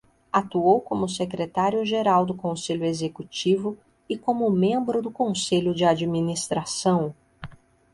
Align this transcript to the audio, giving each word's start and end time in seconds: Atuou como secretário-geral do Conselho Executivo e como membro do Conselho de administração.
Atuou 0.33 0.81
como 0.81 1.07
secretário-geral 1.07 2.25
do 2.25 2.33
Conselho 2.33 2.85
Executivo 2.85 3.77
e 4.09 4.17
como 4.17 4.49
membro 4.49 4.99
do 4.99 5.11
Conselho 5.11 5.75
de 5.75 5.85
administração. 5.85 7.13